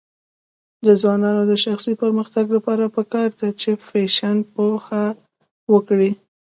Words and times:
د 0.85 0.87
ځوانانو 1.01 1.41
د 1.51 1.53
شخصي 1.65 1.93
پرمختګ 2.03 2.45
لپاره 2.57 2.93
پکار 2.97 3.29
ده 3.39 3.49
چې 3.61 3.69
فیشن 3.87 4.37
پوهه 4.55 5.05
ورکړي. 5.71 6.11